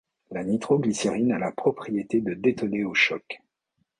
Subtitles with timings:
[0.31, 3.43] la nitro-glycérine a la propriété de détonner au choc.